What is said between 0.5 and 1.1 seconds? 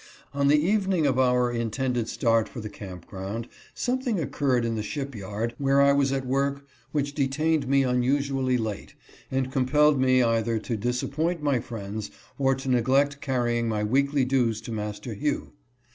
evening